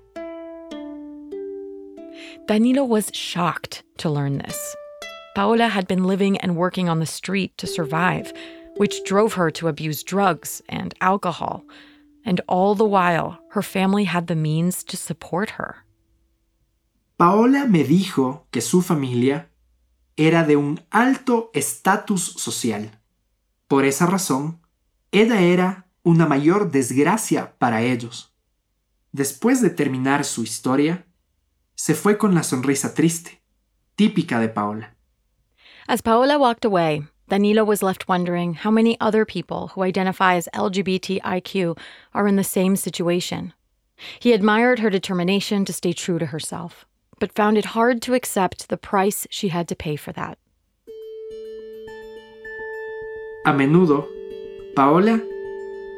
Danilo 2.46 2.84
was 2.84 3.10
shocked 3.14 3.82
to 3.98 4.10
learn 4.10 4.38
this. 4.38 4.76
Paola 5.34 5.68
had 5.68 5.88
been 5.88 6.04
living 6.04 6.36
and 6.38 6.56
working 6.56 6.88
on 6.88 7.00
the 7.00 7.06
street 7.06 7.56
to 7.58 7.66
survive, 7.66 8.32
which 8.76 9.02
drove 9.04 9.34
her 9.34 9.50
to 9.50 9.68
abuse 9.68 10.02
drugs 10.02 10.62
and 10.68 10.94
alcohol. 11.00 11.64
And 12.24 12.40
all 12.48 12.74
the 12.74 12.84
while, 12.84 13.38
her 13.50 13.62
family 13.62 14.04
had 14.04 14.26
the 14.26 14.36
means 14.36 14.84
to 14.84 14.96
support 14.96 15.50
her. 15.50 15.84
Paola 17.18 17.66
me 17.66 17.84
dijo 17.84 18.42
que 18.50 18.60
su 18.60 18.82
familia 18.82 19.46
era 20.16 20.44
de 20.44 20.56
un 20.56 20.80
alto 20.92 21.50
estatus 21.54 22.34
social. 22.36 22.90
Por 23.68 23.84
esa 23.84 24.06
razón, 24.06 24.58
Eda 25.12 25.40
era 25.40 25.86
una 26.04 26.26
mayor 26.26 26.70
desgracia 26.70 27.54
para 27.58 27.82
ellos. 27.82 28.30
Después 29.12 29.60
de 29.60 29.70
terminar 29.70 30.24
su 30.24 30.42
historia, 30.42 31.06
se 31.74 31.94
fue 31.94 32.18
con 32.18 32.34
la 32.34 32.42
sonrisa 32.42 32.94
triste, 32.94 33.40
típica 33.96 34.38
de 34.38 34.48
Paola. 34.48 34.94
As 35.88 36.00
Paola 36.00 36.38
walked 36.38 36.64
away, 36.64 37.02
Danilo 37.28 37.64
was 37.64 37.82
left 37.82 38.06
wondering 38.06 38.54
how 38.54 38.70
many 38.70 38.98
other 39.00 39.24
people 39.24 39.68
who 39.68 39.82
identify 39.82 40.34
as 40.34 40.48
LGBTIQ 40.54 41.78
are 42.12 42.28
in 42.28 42.36
the 42.36 42.44
same 42.44 42.76
situation. 42.76 43.52
He 44.18 44.32
admired 44.32 44.80
her 44.80 44.90
determination 44.90 45.64
to 45.64 45.72
stay 45.72 45.92
true 45.92 46.18
to 46.18 46.26
herself, 46.26 46.86
but 47.18 47.32
found 47.32 47.56
it 47.56 47.66
hard 47.66 48.02
to 48.02 48.14
accept 48.14 48.68
the 48.68 48.76
price 48.76 49.26
she 49.30 49.48
had 49.48 49.68
to 49.68 49.76
pay 49.76 49.96
for 49.96 50.12
that. 50.12 50.38
A 53.46 53.52
menudo, 53.52 54.06
Paola 54.74 55.20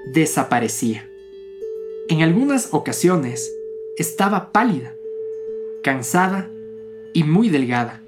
desaparecía. 0.06 1.08
En 2.08 2.22
algunas 2.22 2.72
ocasiones 2.72 3.52
estaba 3.96 4.52
pálida, 4.52 4.94
cansada 5.82 6.48
y 7.12 7.24
muy 7.24 7.48
delgada. 7.48 8.00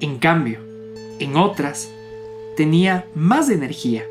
En 0.00 0.18
cambio, 0.18 0.58
en 1.18 1.36
otras, 1.36 1.90
tenía 2.56 3.06
más 3.14 3.48
energía, 3.48 4.04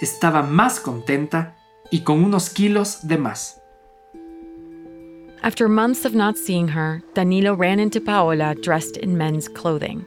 estaba 0.00 0.42
más 0.42 0.80
contenta 0.80 1.56
y 1.90 2.00
con 2.00 2.24
unos 2.24 2.50
kilos 2.50 3.06
de 3.06 3.18
más. 3.18 3.60
After 5.42 5.68
months 5.68 6.04
of 6.04 6.14
not 6.14 6.36
seeing 6.36 6.68
her, 6.68 7.02
Danilo 7.14 7.54
ran 7.54 7.78
into 7.78 8.00
Paola 8.00 8.54
dressed 8.54 8.96
in 8.96 9.16
men's 9.16 9.48
clothing. 9.48 10.04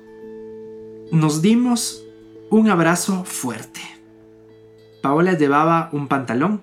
Nos 1.11 1.41
dimos 1.41 2.03
un 2.49 2.69
abrazo 2.69 3.23
fuerte. 3.23 3.98
Paola 5.01 5.33
llevaba 5.33 5.89
un 5.93 6.07
pantalón, 6.07 6.61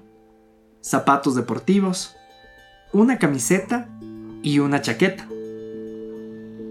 zapatos 0.80 1.34
deportivos, 1.34 2.14
una 2.92 3.18
camiseta 3.18 3.88
y 4.42 4.58
una 4.58 4.82
chaqueta. 4.82 5.26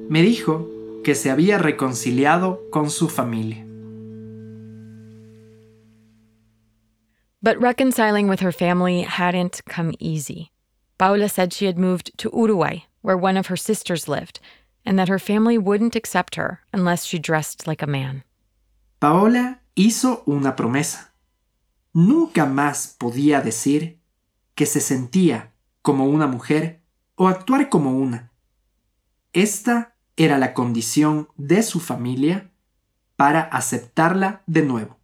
Me 0.09 0.21
dijo 0.21 0.69
que 1.03 1.15
se 1.15 1.31
había 1.31 1.57
reconciliado 1.57 2.61
con 2.71 2.89
su 2.89 3.09
familia. 3.09 3.65
But 7.41 7.61
reconciling 7.61 8.27
with 8.27 8.39
her 8.39 8.51
family 8.51 9.01
hadn't 9.01 9.61
come 9.65 9.93
easy. 9.99 10.51
Paula 10.97 11.29
said 11.29 11.53
she 11.53 11.65
had 11.65 11.77
moved 11.77 12.11
to 12.17 12.31
Uruguay, 12.33 12.85
where 13.01 13.17
one 13.17 13.37
of 13.37 13.47
her 13.47 13.57
sisters 13.57 14.07
lived, 14.07 14.39
and 14.85 14.97
that 14.97 15.09
her 15.09 15.19
family 15.19 15.57
wouldn't 15.57 15.95
accept 15.95 16.35
her 16.35 16.61
unless 16.73 17.05
she 17.05 17.19
dressed 17.19 17.67
like 17.67 17.83
a 17.83 17.87
man. 17.87 18.23
Paola 18.99 19.59
hizo 19.75 20.23
una 20.27 20.55
promesa. 20.55 21.09
Nunca 21.95 22.45
más 22.45 22.93
podía 22.99 23.39
decir 23.39 24.01
que 24.53 24.65
se 24.65 24.81
sentía 24.81 25.53
como 25.81 26.03
una 26.07 26.27
mujer 26.27 26.81
o 27.15 27.29
actuar 27.29 27.69
como 27.69 27.91
una. 27.97 28.33
Esta 29.31 29.95
era 30.17 30.37
la 30.37 30.53
condición 30.53 31.29
de 31.37 31.63
su 31.63 31.79
familia 31.79 32.51
para 33.15 33.39
aceptarla 33.43 34.43
de 34.45 34.63
nuevo. 34.63 34.97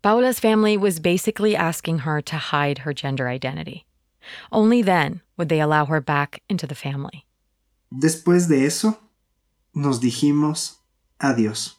Paula's 0.00 0.38
family 0.38 0.76
was 0.76 1.00
basically 1.00 1.56
asking 1.56 2.02
her 2.06 2.22
to 2.22 2.36
hide 2.36 2.82
her 2.84 2.94
gender 2.94 3.28
identity. 3.28 3.84
Only 4.52 4.82
then 4.82 5.22
would 5.36 5.48
they 5.48 5.60
allow 5.60 5.86
her 5.86 6.00
back 6.00 6.40
into 6.48 6.68
the 6.68 6.76
family. 6.76 7.26
Después 7.90 8.46
de 8.46 8.64
eso, 8.64 8.96
nos 9.74 9.98
dijimos 9.98 10.76
adiós. 11.18 11.74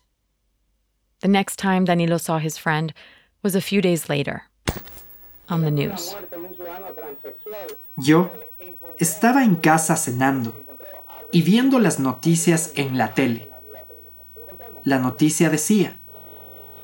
The 1.22 1.30
next 1.30 1.56
time 1.56 1.86
Danilo 1.86 2.18
saw 2.18 2.40
his 2.40 2.58
friend 2.58 2.94
was 3.44 3.56
a 3.56 3.62
few 3.62 3.82
days 3.82 4.10
later 4.10 4.44
on 5.50 5.62
the 5.62 5.72
news. 5.72 6.16
Yo 7.98 8.30
estaba 8.98 9.44
en 9.44 9.56
casa 9.56 9.96
cenando 9.96 10.54
y 11.32 11.42
viendo 11.42 11.80
las 11.80 12.00
noticias 12.00 12.74
en 12.76 12.98
la 12.98 13.14
tele. 13.14 13.50
La 14.84 15.00
noticia 15.00 15.50
decía, 15.50 15.96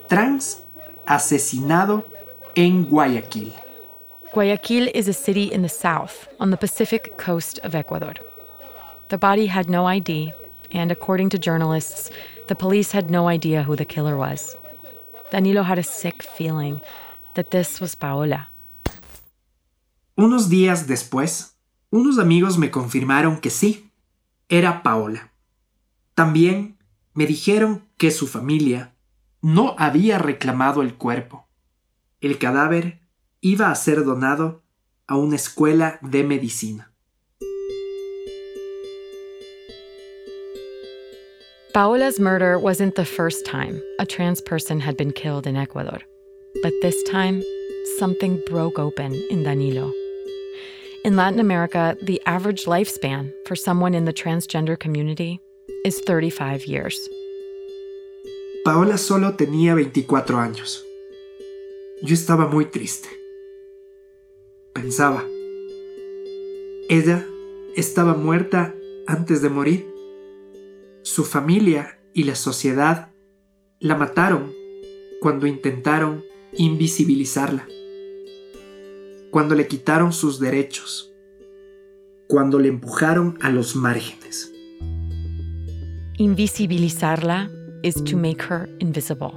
trans 0.07 0.63
asesinado 1.05 2.05
en 2.55 2.85
Guayaquil. 2.85 3.53
Guayaquil 4.33 4.91
is 4.93 5.07
a 5.07 5.13
city 5.13 5.51
in 5.51 5.61
the 5.61 5.69
south 5.69 6.27
on 6.39 6.51
the 6.51 6.57
Pacific 6.57 7.17
coast 7.17 7.59
of 7.63 7.73
Ecuador. 7.73 8.13
The 9.09 9.17
body 9.17 9.47
had 9.47 9.69
no 9.69 9.87
ID, 9.87 10.33
and 10.71 10.91
according 10.91 11.29
to 11.29 11.39
journalists, 11.39 12.11
the 12.47 12.55
police 12.55 12.91
had 12.91 13.09
no 13.09 13.27
idea 13.27 13.63
who 13.63 13.75
the 13.75 13.85
killer 13.85 14.17
was. 14.17 14.55
Danilo 15.31 15.63
had 15.63 15.77
a 15.77 15.83
sick 15.83 16.23
feeling 16.23 16.81
that 17.33 17.49
this 17.49 17.81
was 17.81 17.95
Paola. 17.95 18.49
Unos 20.15 20.49
días 20.49 20.87
después, 20.87 21.57
unos 21.89 22.17
amigos 22.17 22.57
me 22.57 22.71
confirmaron 22.71 23.39
que 23.39 23.49
sí, 23.49 23.91
era 24.49 24.83
Paola. 24.83 25.31
También 26.15 26.77
me 27.13 27.25
dijeron 27.25 27.83
que 27.97 28.11
su 28.11 28.25
familia 28.25 28.95
no 29.41 29.75
había 29.77 30.17
reclamado 30.17 30.81
el 30.81 30.95
cuerpo. 30.95 31.47
El 32.21 32.37
cadáver 32.39 33.01
iba 33.41 33.69
a 33.69 33.75
ser 33.75 34.05
donado 34.05 34.63
a 35.07 35.17
una 35.17 35.35
escuela 35.35 35.99
de 36.01 36.23
medicina. 36.23 36.86
Paola's 41.77 42.19
murder 42.19 42.57
wasn't 42.57 42.95
the 42.95 43.05
first 43.05 43.45
time 43.45 43.79
a 43.99 44.05
trans 44.07 44.41
person 44.41 44.79
had 44.79 44.97
been 44.97 45.11
killed 45.11 45.45
in 45.45 45.55
Ecuador. 45.55 45.99
But 46.63 46.73
this 46.81 47.03
time, 47.03 47.43
something 47.99 48.41
broke 48.47 48.79
open 48.79 49.13
in 49.29 49.43
Danilo. 49.43 49.93
In 51.05 51.15
Latin 51.15 51.39
America, 51.39 51.95
the 52.01 52.19
average 52.25 52.65
lifespan 52.65 53.31
for 53.45 53.55
someone 53.55 53.93
in 53.93 54.05
the 54.05 54.11
transgender 54.11 54.75
community 54.75 55.39
is 55.85 55.99
35 55.99 56.65
years. 56.65 56.97
Paola 58.65 58.97
solo 58.97 59.33
tenía 59.33 59.75
24 59.75 60.35
años. 60.35 60.81
Yo 62.01 62.15
estaba 62.15 62.47
muy 62.47 62.65
triste. 62.65 63.07
Pensaba, 64.73 65.23
ella 66.89 67.23
estaba 67.75 68.15
muerta 68.15 68.73
antes 69.07 69.43
de 69.43 69.49
morir. 69.49 69.96
Su 71.17 71.23
familia 71.23 71.97
y 72.13 72.25
la 72.25 72.35
sociedad 72.35 73.09
la 73.79 73.95
mataron 73.95 74.53
cuando 75.19 75.47
intentaron 75.47 76.23
invisibilizarla, 76.55 77.67
cuando 79.31 79.55
le 79.55 79.65
quitaron 79.65 80.13
sus 80.13 80.39
derechos, 80.39 81.11
cuando 82.27 82.59
le 82.59 82.67
empujaron 82.67 83.39
a 83.41 83.49
los 83.49 83.75
márgenes. 83.75 84.53
Invisibilizarla 86.19 87.49
is 87.81 87.95
to 88.03 88.15
make 88.15 88.43
her 88.43 88.69
invisible. 88.79 89.33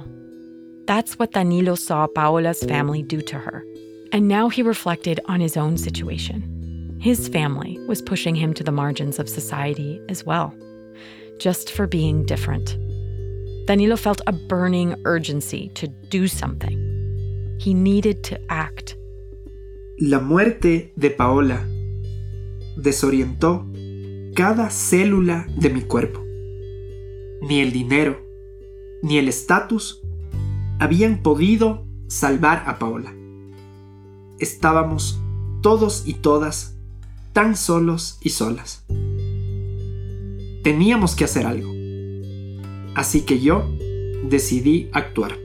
That's 0.85 1.17
what 1.17 1.31
Danilo 1.31 1.73
saw 1.73 2.05
Paola's 2.05 2.63
family 2.63 3.01
do 3.01 3.21
to 3.21 3.39
her. 3.39 3.65
And 4.13 4.27
now 4.27 4.49
he 4.49 4.61
reflected 4.61 5.19
on 5.25 5.39
his 5.39 5.57
own 5.57 5.79
situation. 5.79 6.99
His 7.01 7.27
family 7.27 7.79
was 7.87 8.03
pushing 8.03 8.35
him 8.35 8.53
to 8.53 8.63
the 8.63 8.71
margins 8.71 9.17
of 9.17 9.27
society 9.27 9.99
as 10.09 10.23
well, 10.23 10.53
just 11.41 11.71
for 11.71 11.87
being 11.87 12.23
different. 12.23 12.77
Danilo 13.65 13.95
felt 13.95 14.21
a 14.27 14.31
burning 14.31 14.95
urgency 15.05 15.69
to 15.73 15.87
do 16.09 16.27
something. 16.27 16.77
He 17.59 17.73
needed 17.73 18.23
to 18.25 18.39
act. 18.49 18.95
La 19.97 20.19
muerte 20.19 20.93
de 20.95 21.09
Paola 21.09 21.65
desorientó 22.77 23.65
cada 24.35 24.69
célula 24.69 25.47
de 25.57 25.69
mi 25.69 25.81
cuerpo. 25.81 26.21
Ni 27.41 27.61
el 27.61 27.71
dinero, 27.71 28.19
ni 29.01 29.17
el 29.17 29.27
estatus 29.27 30.01
habían 30.79 31.23
podido 31.23 31.87
salvar 32.07 32.63
a 32.67 32.77
Paola. 32.77 33.13
Estábamos 34.39 35.19
todos 35.61 36.03
y 36.05 36.13
todas 36.15 36.75
tan 37.33 37.55
solos 37.55 38.17
y 38.21 38.29
solas. 38.29 38.85
Teníamos 40.63 41.15
que 41.15 41.23
hacer 41.23 41.45
algo. 41.47 41.71
Así 42.95 43.25
que 43.25 43.39
yo 43.39 43.67
decidí 44.23 44.89
actuar. 44.93 45.37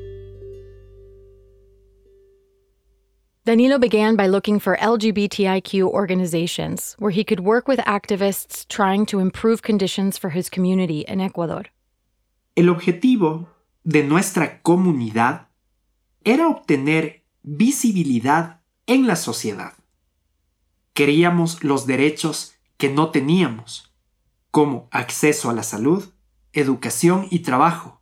Danilo 3.46 3.78
began 3.78 4.16
by 4.16 4.26
looking 4.26 4.58
for 4.58 4.76
LGBTIQ 4.76 5.84
organizations 5.84 6.96
where 6.98 7.12
he 7.12 7.22
could 7.22 7.40
work 7.40 7.68
with 7.68 7.78
activists 7.86 8.66
trying 8.68 9.06
to 9.06 9.20
improve 9.20 9.62
conditions 9.62 10.18
for 10.18 10.30
his 10.30 10.50
community 10.50 11.04
in 11.06 11.20
Ecuador. 11.20 11.70
El 12.56 12.68
objetivo 12.68 13.48
de 13.84 14.02
nuestra 14.02 14.60
comunidad 14.62 15.46
era 16.24 16.48
obtener 16.48 17.22
visibilidad 17.44 18.60
en 18.88 19.06
la 19.06 19.14
sociedad. 19.14 19.74
Queríamos 20.92 21.62
los 21.62 21.86
derechos 21.86 22.54
que 22.78 22.90
no 22.90 23.10
teníamos, 23.10 23.85
como 24.50 24.88
acceso 24.90 25.50
a 25.50 25.52
la 25.52 25.62
salud, 25.62 26.04
educación 26.52 27.26
y 27.30 27.40
trabajo. 27.40 28.00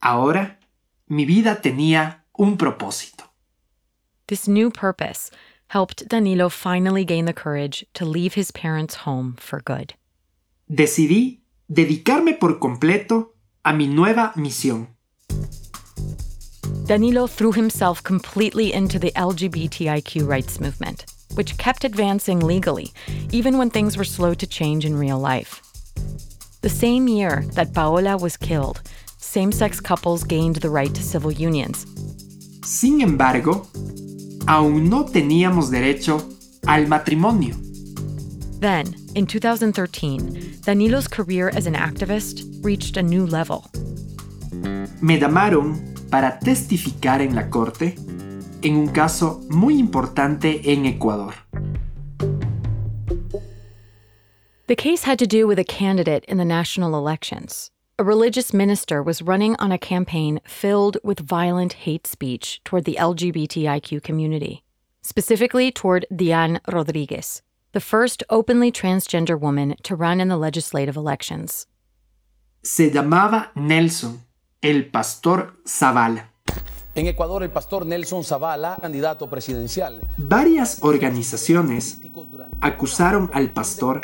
Ahora, 0.00 0.60
mi 1.06 1.24
vida 1.24 1.60
tenía 1.60 2.24
un 2.32 2.56
propósito. 2.56 3.24
This 4.26 4.46
new 4.46 4.70
purpose 4.70 5.30
helped 5.68 6.08
Danilo 6.08 6.48
finally 6.48 7.04
gain 7.04 7.24
the 7.24 7.32
courage 7.32 7.86
to 7.94 8.04
leave 8.04 8.34
his 8.34 8.50
parents' 8.52 9.06
home 9.06 9.36
for 9.38 9.60
good. 9.62 9.94
Decidí 10.68 11.40
dedicarme 11.68 12.34
por 12.34 12.58
completo 12.58 13.34
a 13.64 13.72
mi 13.72 13.86
nueva 13.86 14.32
misión. 14.36 14.88
Danilo 16.86 17.26
threw 17.26 17.52
himself 17.52 18.02
completely 18.02 18.72
into 18.72 18.98
the 18.98 19.12
LGBTIQ 19.12 20.26
rights 20.26 20.58
movement, 20.58 21.04
which 21.34 21.58
kept 21.58 21.84
advancing 21.84 22.40
legally, 22.40 22.92
even 23.32 23.58
when 23.58 23.70
things 23.70 23.96
were 23.96 24.04
slow 24.04 24.34
to 24.34 24.46
change 24.46 24.84
in 24.84 24.96
real 24.96 25.18
life. 25.18 25.62
The 26.62 26.68
same 26.68 27.08
year 27.08 27.44
that 27.52 27.72
Paola 27.72 28.16
was 28.16 28.36
killed, 28.36 28.82
same 29.18 29.52
sex 29.52 29.80
couples 29.80 30.24
gained 30.24 30.56
the 30.56 30.70
right 30.70 30.94
to 30.94 31.02
civil 31.02 31.30
unions. 31.30 31.86
Sin 32.64 33.00
embargo, 33.00 33.68
aún 34.46 34.88
no 34.88 35.04
teníamos 35.04 35.70
derecho 35.70 36.22
al 36.66 36.86
matrimonio. 36.86 37.54
Then, 38.60 38.94
in 39.14 39.26
2013, 39.26 40.60
Danilo's 40.62 41.06
career 41.06 41.50
as 41.50 41.66
an 41.66 41.74
activist 41.74 42.42
reached 42.64 42.96
a 42.96 43.02
new 43.02 43.24
level. 43.24 43.70
Me 45.00 45.18
llamaron 45.18 45.94
para 46.10 46.38
testificar 46.40 47.20
en 47.20 47.36
la 47.36 47.48
corte 47.50 47.94
en 48.62 48.76
un 48.76 48.88
caso 48.88 49.40
muy 49.50 49.78
importante 49.78 50.72
en 50.72 50.86
Ecuador. 50.86 51.34
The 54.66 54.76
case 54.76 55.04
had 55.04 55.18
to 55.18 55.26
do 55.26 55.46
with 55.46 55.58
a 55.58 55.64
candidate 55.64 56.24
in 56.26 56.36
the 56.36 56.44
national 56.44 56.94
elections. 56.94 57.70
A 57.98 58.04
religious 58.04 58.52
minister 58.52 59.02
was 59.02 59.22
running 59.22 59.56
on 59.58 59.72
a 59.72 59.78
campaign 59.78 60.40
filled 60.46 60.98
with 61.02 61.18
violent 61.18 61.72
hate 61.72 62.06
speech 62.06 62.60
toward 62.64 62.84
the 62.84 62.96
LGBTIQ 63.00 64.02
community, 64.02 64.62
specifically 65.02 65.72
toward 65.72 66.06
Diane 66.14 66.60
Rodriguez, 66.68 67.42
the 67.72 67.80
first 67.80 68.22
openly 68.30 68.70
transgender 68.70 69.40
woman 69.40 69.74
to 69.82 69.96
run 69.96 70.20
in 70.20 70.28
the 70.28 70.36
legislative 70.36 70.96
elections. 70.96 71.66
Se 72.62 72.90
llamaba 72.90 73.48
Nelson, 73.56 74.20
el 74.62 74.82
pastor 74.92 75.54
Zavala. 75.64 76.24
En 76.98 77.06
Ecuador, 77.06 77.44
el 77.44 77.50
pastor 77.50 77.86
Nelson 77.86 78.24
Zavala, 78.24 78.76
candidato 78.80 79.30
presidencial. 79.30 80.00
Varias 80.16 80.80
organizaciones 80.82 82.00
acusaron 82.60 83.30
al 83.32 83.52
pastor 83.52 84.00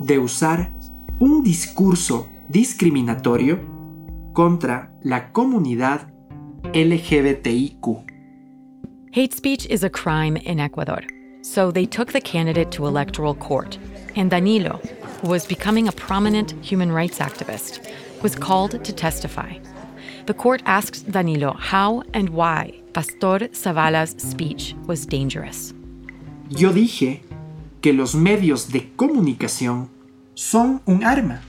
de 0.00 0.18
usar 0.18 0.74
un 1.18 1.42
discurso 1.42 2.28
discriminatorio 2.46 3.58
contra 4.34 4.92
la 5.00 5.32
comunidad 5.32 6.12
LGBTIQ. 6.74 8.04
Hate 9.12 9.32
speech 9.34 9.64
is 9.70 9.82
a 9.82 9.88
crime 9.88 10.36
in 10.44 10.60
Ecuador, 10.60 11.06
so 11.40 11.72
they 11.72 11.86
took 11.86 12.12
the 12.12 12.20
candidate 12.20 12.70
to 12.70 12.86
electoral 12.86 13.34
court, 13.34 13.78
and 14.14 14.30
Danilo, 14.30 14.78
who 15.22 15.30
was 15.30 15.46
becoming 15.46 15.88
a 15.88 15.92
prominent 15.92 16.52
human 16.60 16.92
rights 16.92 17.18
activist, 17.18 17.80
was 18.22 18.34
called 18.36 18.84
to 18.84 18.92
testify. 18.92 19.54
The 20.26 20.34
court 20.34 20.62
asked 20.64 21.10
Danilo 21.10 21.52
how 21.52 22.02
and 22.14 22.30
why 22.30 22.80
Pastor 22.94 23.48
Zavala's 23.52 24.14
speech 24.16 24.74
was 24.86 25.04
dangerous. 25.04 25.74
Yo 26.48 26.72
dije 26.72 27.20
que 27.82 27.92
los 27.92 28.14
medios 28.14 28.72
de 28.72 28.90
comunicación 28.96 29.90
son 30.34 30.80
un 30.86 31.04
arma 31.04 31.42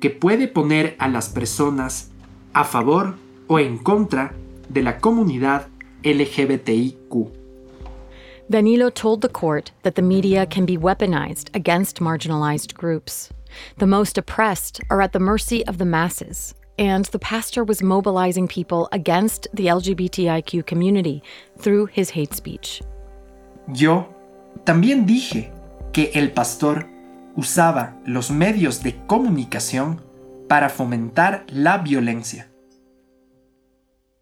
que 0.00 0.10
puede 0.10 0.46
poner 0.46 0.94
a 0.98 1.08
las 1.08 1.30
personas 1.30 2.10
a 2.52 2.64
favor 2.64 3.14
o 3.48 3.58
en 3.58 3.78
contra 3.78 4.34
de 4.68 4.82
la 4.82 4.98
comunidad 4.98 5.68
LGBTIQ. 6.02 7.32
Danilo 8.50 8.90
told 8.90 9.22
the 9.22 9.28
court 9.28 9.72
that 9.82 9.94
the 9.94 10.02
media 10.02 10.44
can 10.44 10.66
be 10.66 10.76
weaponized 10.76 11.48
against 11.54 12.00
marginalized 12.00 12.74
groups. 12.74 13.30
The 13.78 13.86
most 13.86 14.18
oppressed 14.18 14.80
are 14.90 15.00
at 15.00 15.12
the 15.12 15.18
mercy 15.18 15.66
of 15.66 15.78
the 15.78 15.84
masses, 15.84 16.54
and 16.78 17.06
the 17.06 17.18
pastor 17.18 17.64
was 17.64 17.82
mobilizing 17.82 18.48
people 18.48 18.88
against 18.92 19.48
the 19.52 19.66
LGBTIQ 19.66 20.66
community 20.66 21.22
through 21.58 21.86
his 21.86 22.10
hate 22.10 22.34
speech. 22.34 22.82
Yo 23.72 24.06
también 24.64 25.06
dije 25.06 25.52
que 25.92 26.10
el 26.14 26.30
pastor 26.30 26.86
usaba 27.36 27.94
los 28.06 28.30
medios 28.30 28.82
de 28.82 28.94
comunicación 29.06 30.00
para 30.48 30.68
fomentar 30.68 31.44
la 31.50 31.78
violencia. 31.78 32.46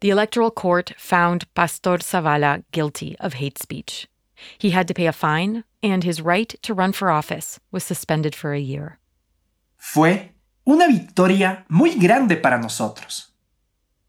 The 0.01 0.09
Electoral 0.09 0.51
Court 0.51 0.93
found 0.97 1.51
Pastor 1.55 1.97
Zavala 1.99 2.63
guilty 2.71 3.15
of 3.19 3.35
hate 3.35 3.57
speech. 3.57 4.07
He 4.57 4.71
had 4.71 4.87
to 4.87 4.93
pay 4.93 5.07
a 5.07 5.13
fine, 5.13 5.63
and 5.81 6.03
his 6.03 6.21
right 6.21 6.53
to 6.61 6.73
run 6.73 6.91
for 6.91 7.09
office 7.09 7.59
was 7.71 7.83
suspended 7.83 8.35
for 8.35 8.53
a 8.53 8.59
year. 8.59 8.99
Fue 9.77 10.31
una 10.65 10.87
victoria 10.87 11.65
muy 11.69 11.91
grande 11.95 12.35
para 12.35 12.57
nosotros. 12.57 13.33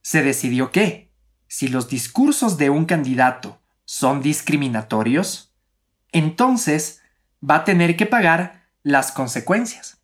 Se 0.02 0.22
decidió 0.22 0.72
que, 0.72 1.12
si 1.46 1.68
los 1.68 1.88
discursos 1.88 2.56
de 2.56 2.70
un 2.70 2.86
candidato 2.86 3.60
son 3.84 4.20
discriminatorios, 4.20 5.54
entonces 6.12 7.02
va 7.48 7.56
a 7.56 7.64
tener 7.64 7.96
que 7.96 8.06
pagar 8.06 8.64
las 8.82 9.12
consecuencias. 9.12 9.98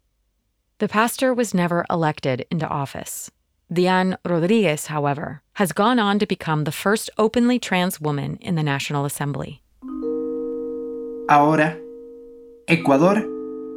The 0.78 0.88
pastor 0.88 1.32
was 1.32 1.54
never 1.54 1.84
elected 1.88 2.46
into 2.50 2.66
office. 2.68 3.30
Diane 3.72 4.18
Rodriguez, 4.24 4.88
however, 4.88 5.42
has 5.54 5.72
gone 5.72 5.98
on 5.98 6.18
to 6.18 6.26
become 6.26 6.64
the 6.64 6.72
first 6.72 7.08
openly 7.16 7.58
trans 7.58 8.00
woman 8.00 8.36
in 8.40 8.56
the 8.56 8.62
National 8.62 9.06
Assembly. 9.06 9.62
Ahora, 11.28 11.78
Ecuador 12.68 13.24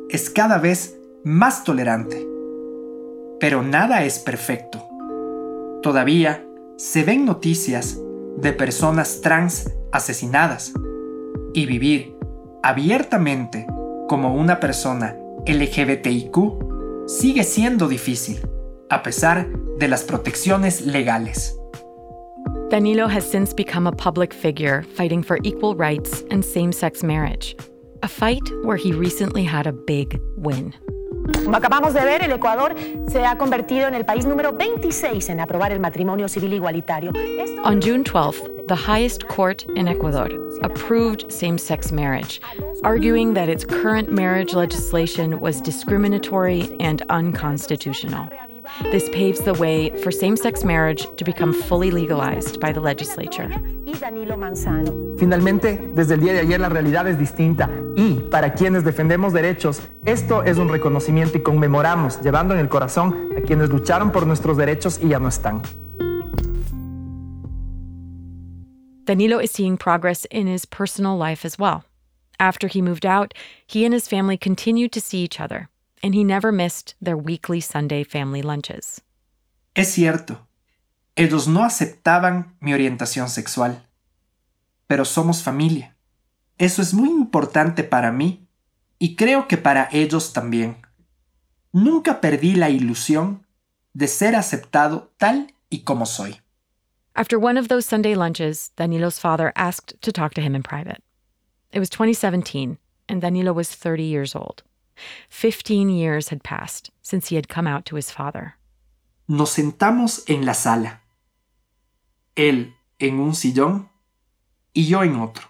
es 0.10 0.30
cada 0.30 0.60
vez 0.60 0.96
más 1.24 1.64
tolerante. 1.64 2.35
Pero 3.40 3.62
nada 3.64 4.04
es 4.04 4.20
perfecto. 4.20 4.88
Todavía 5.82 6.46
se 6.78 7.04
ven 7.04 7.26
noticias 7.26 8.00
de 8.38 8.54
personas 8.54 9.22
trans 9.22 9.72
asesinadas 9.92 10.74
y 11.54 11.66
vivir 11.66 12.16
abiertamente 12.64 13.66
como 14.08 14.36
una 14.36 14.60
persona 14.60 15.16
LGBTIQ 15.46 16.36
sigue 17.08 17.44
siendo 17.44 17.88
difícil, 17.88 18.40
a 18.90 19.04
pesar 19.04 19.48
de 19.78 19.88
las 19.88 20.04
protecciones 20.04 20.82
legales. 20.86 21.58
Danilo 22.70 23.08
has 23.08 23.24
since 23.24 23.54
become 23.54 23.88
a 23.88 23.92
public 23.92 24.34
figure 24.34 24.84
fighting 24.96 25.22
for 25.22 25.38
equal 25.44 25.76
rights 25.76 26.24
and 26.32 26.44
same 26.44 26.72
sex 26.72 27.04
marriage, 27.04 27.56
a 28.02 28.08
fight 28.08 28.42
where 28.64 28.78
he 28.78 28.92
recently 28.92 29.44
had 29.44 29.68
a 29.68 29.72
big 29.72 30.20
win. 30.36 30.74
Como 31.44 31.58
acabamos 31.58 31.94
de 31.94 32.04
ver, 32.04 32.24
el 32.24 32.32
Ecuador 32.32 32.76
se 33.08 33.26
ha 33.26 33.38
convertido 33.38 33.88
en 33.88 33.96
el 33.96 34.06
país 34.06 34.26
número 34.26 34.54
26 34.54 35.30
en 35.30 35.40
aprobar 35.40 35.72
el 35.72 35.80
matrimonio 35.80 36.28
civil 36.28 36.54
igualitario. 36.54 37.12
On 37.64 37.82
June 37.82 38.04
12th, 38.04 38.68
the 38.68 38.76
highest 38.76 39.28
court 39.28 39.66
in 39.76 39.88
Ecuador 39.88 40.30
approved 40.64 41.32
same 41.32 41.58
sex 41.58 41.92
marriage, 41.92 42.42
arguing 42.84 43.34
that 43.34 43.50
its 43.50 43.66
current 43.66 44.12
marriage 44.12 44.54
legislation 44.54 45.40
was 45.40 45.62
discriminatory 45.62 46.70
and 46.80 47.04
unconstitutional. 47.10 48.28
This 48.92 49.10
paves 49.10 49.42
the 49.42 49.54
way 49.54 49.92
for 50.02 50.12
same 50.12 50.36
sex 50.36 50.64
marriage 50.64 51.08
to 51.18 51.24
become 51.24 51.54
fully 51.54 51.92
legalized 51.92 52.60
by 52.60 52.72
the 52.72 52.80
legislature. 52.80 53.50
Finalmente, 55.18 55.80
desde 55.94 56.16
el 56.16 56.20
día 56.20 56.34
de 56.34 56.40
ayer 56.40 56.60
la 56.60 56.70
realidad 56.70 57.08
es 57.08 57.18
distinta 57.18 57.70
y 57.96 58.16
para 58.30 58.54
quienes 58.54 58.84
defendemos 58.84 59.34
derechos, 59.34 59.82
esto 60.06 60.44
es 60.44 60.58
un 60.58 60.70
reconocimiento 60.70 61.38
y 61.38 61.42
conmemoramos, 61.42 62.22
llevando 62.22 62.54
en 62.54 62.60
el 62.60 62.70
corazón 62.70 63.30
a 63.38 63.42
quienes 63.42 63.70
lucharon 63.70 64.12
por 64.12 64.28
nuestros 64.28 64.58
derechos 64.58 65.00
y 65.02 65.10
ya 65.10 65.20
no 65.20 65.28
están. 65.30 65.62
Danilo 69.06 69.40
is 69.40 69.52
seeing 69.52 69.78
progress 69.78 70.26
in 70.32 70.48
his 70.48 70.66
personal 70.66 71.16
life 71.16 71.46
as 71.46 71.60
well. 71.60 71.84
After 72.40 72.68
he 72.68 72.82
moved 72.82 73.06
out, 73.06 73.34
he 73.66 73.86
and 73.86 73.94
his 73.94 74.08
family 74.08 74.36
continued 74.36 74.92
to 74.94 75.00
see 75.00 75.20
each 75.20 75.40
other, 75.40 75.70
and 76.04 76.14
he 76.14 76.24
never 76.24 76.52
missed 76.52 76.96
their 77.02 77.18
weekly 77.18 77.62
Sunday 77.62 78.04
family 78.04 78.42
lunches. 78.42 79.02
Es 79.74 79.90
cierto, 79.94 80.48
ellos 81.16 81.48
no 81.48 81.64
aceptaban 81.64 82.56
mi 82.60 82.74
orientación 82.74 83.30
sexual, 83.30 83.84
pero 84.88 85.06
somos 85.06 85.44
familia. 85.44 85.96
Eso 86.58 86.82
es 86.82 86.94
muy 86.94 87.10
importante 87.10 87.84
para 87.84 88.12
mí 88.12 88.48
y 89.00 89.16
creo 89.16 89.48
que 89.48 89.58
para 89.58 89.90
ellos 89.92 90.34
también. 90.34 90.78
Nunca 91.74 92.22
perdí 92.22 92.56
la 92.56 92.70
ilusión 92.70 93.46
de 93.94 94.08
ser 94.08 94.36
aceptado 94.36 95.12
tal 95.18 95.54
y 95.70 95.80
como 95.80 96.06
soy. 96.06 96.40
After 97.16 97.38
one 97.38 97.58
of 97.58 97.70
those 97.70 97.86
Sunday 97.86 98.14
lunches, 98.14 98.72
Danilo's 98.76 99.20
father 99.20 99.54
asked 99.56 99.96
to 100.02 100.12
talk 100.12 100.34
to 100.34 100.42
him 100.42 100.54
in 100.54 100.64
private. 100.64 101.02
It 101.72 101.80
was 101.80 101.90
2017, 101.90 102.78
and 103.08 103.22
Danilo 103.22 103.54
was 103.54 103.74
30 103.74 104.04
years 104.04 104.36
old. 104.36 104.64
Fifteen 105.30 105.90
years 105.90 106.30
had 106.30 106.44
passed 106.44 106.92
since 107.02 107.30
he 107.30 107.36
had 107.36 107.48
come 107.48 107.68
out 107.68 107.86
to 107.86 107.96
his 107.96 108.12
father. 108.12 108.56
Nos 109.28 109.52
sentamos 109.56 110.24
en 110.28 110.46
la 110.46 110.54
sala. 110.54 111.02
Él 112.36 112.74
en 113.00 113.20
un 113.20 113.34
sillón 113.34 113.90
y 114.74 114.84
yo 114.84 115.02
en 115.04 115.16
otro. 115.16 115.44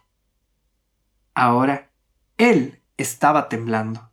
Ahora, 1.36 1.90
él 2.38 2.80
estaba 2.98 3.50
temblando. 3.50 4.10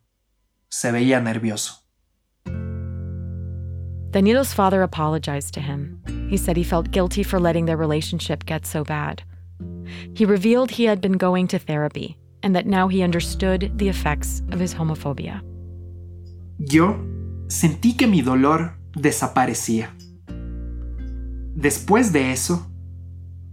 Se 0.68 0.90
veía 0.90 1.21
nervioso. 1.21 1.79
Danilo's 4.11 4.53
father 4.53 4.83
apologized 4.83 5.55
to 5.55 5.61
him. 5.61 6.03
He 6.29 6.37
said 6.37 6.57
he 6.57 6.64
felt 6.64 6.90
guilty 6.90 7.23
for 7.23 7.38
letting 7.38 7.66
their 7.66 7.77
relationship 7.77 8.45
get 8.45 8.66
so 8.66 8.85
bad. 8.85 9.23
He 10.14 10.25
revealed 10.25 10.73
he 10.73 10.85
had 10.85 11.01
been 11.01 11.16
going 11.16 11.47
to 11.49 11.59
therapy 11.59 12.16
and 12.42 12.55
that 12.55 12.66
now 12.66 12.88
he 12.88 13.02
understood 13.02 13.72
the 13.76 13.88
effects 13.88 14.42
of 14.52 14.61
his 14.61 14.74
homophobia. 14.74 15.42
Yo 16.59 16.96
sentí 17.48 17.96
que 17.96 18.07
mi 18.07 18.22
dolor 18.22 18.78
desaparecía. 18.94 19.94
Después 21.55 22.12
de 22.12 22.33
eso, 22.33 22.70